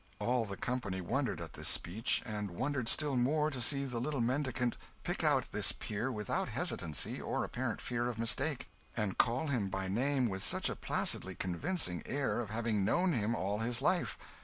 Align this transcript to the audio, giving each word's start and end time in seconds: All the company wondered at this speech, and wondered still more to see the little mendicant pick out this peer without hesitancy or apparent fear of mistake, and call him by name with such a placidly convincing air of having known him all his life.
All 0.17 0.45
the 0.45 0.57
company 0.57 0.99
wondered 0.99 1.39
at 1.41 1.53
this 1.53 1.67
speech, 1.67 2.23
and 2.25 2.49
wondered 2.49 2.89
still 2.89 3.15
more 3.15 3.51
to 3.51 3.61
see 3.61 3.85
the 3.85 4.01
little 4.01 4.19
mendicant 4.19 4.75
pick 5.03 5.23
out 5.23 5.51
this 5.51 5.73
peer 5.73 6.11
without 6.11 6.49
hesitancy 6.49 7.21
or 7.21 7.43
apparent 7.43 7.79
fear 7.79 8.07
of 8.09 8.17
mistake, 8.17 8.67
and 8.97 9.19
call 9.19 9.49
him 9.49 9.69
by 9.69 9.87
name 9.87 10.27
with 10.27 10.41
such 10.41 10.69
a 10.71 10.75
placidly 10.75 11.35
convincing 11.35 12.01
air 12.07 12.39
of 12.39 12.49
having 12.49 12.83
known 12.83 13.13
him 13.13 13.35
all 13.35 13.59
his 13.59 13.79
life. 13.79 14.17